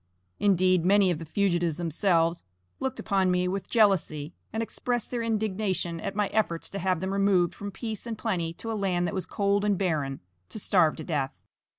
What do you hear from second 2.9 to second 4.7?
upon me with jealousy, and